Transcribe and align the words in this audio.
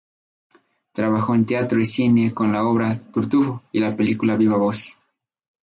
Trabajó 0.93 1.35
en 1.35 1.45
teatro 1.45 1.79
y 1.79 1.85
cine 1.85 2.33
con 2.33 2.51
la 2.51 2.63
obra 2.63 2.99
"Tartufo" 3.13 3.61
y 3.71 3.79
la 3.79 3.95
película 3.95 4.35
"Viva 4.35 4.57
Voz". 4.57 4.97